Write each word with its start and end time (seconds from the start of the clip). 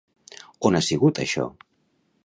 On 0.69 0.79
ha 0.79 0.81
sigut 0.87 1.23
això? 1.27 1.47